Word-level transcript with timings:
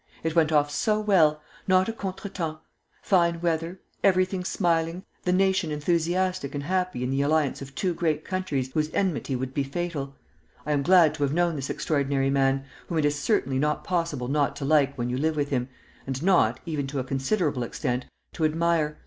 It 0.23 0.35
went 0.35 0.51
off 0.51 0.71
so 0.71 0.99
well, 0.99 1.43
not 1.67 1.87
a 1.87 1.93
contre 1.93 2.27
temps... 2.27 2.61
fine 3.03 3.39
weather, 3.39 3.79
everything 4.03 4.43
smiling, 4.43 5.03
the 5.25 5.31
nation 5.31 5.71
enthusiastic 5.71 6.55
and 6.55 6.63
happy 6.63 7.03
in 7.03 7.11
the 7.11 7.21
alliance 7.21 7.61
of 7.61 7.75
two 7.75 7.93
great 7.93 8.25
countries 8.25 8.71
whose 8.71 8.89
enmity 8.95 9.35
would 9.35 9.53
be 9.53 9.63
fatal.... 9.63 10.15
I 10.65 10.71
am 10.71 10.81
glad 10.81 11.13
to 11.13 11.21
have 11.23 11.33
known 11.35 11.55
this 11.55 11.69
extraordinary 11.69 12.31
man, 12.31 12.65
whom 12.87 12.97
it 12.97 13.05
is 13.05 13.19
certainly 13.21 13.59
not 13.59 13.83
possible 13.83 14.27
not 14.27 14.55
to 14.55 14.65
like 14.65 14.97
when 14.97 15.11
you 15.11 15.19
live 15.19 15.35
with 15.35 15.49
him, 15.51 15.69
and 16.07 16.23
not, 16.23 16.59
even 16.65 16.87
to 16.87 16.97
a 16.99 17.03
considerable 17.03 17.61
extent, 17.61 18.07
to 18.33 18.43
admire.... 18.43 18.97